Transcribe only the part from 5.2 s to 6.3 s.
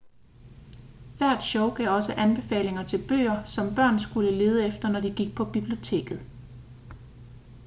på biblioteket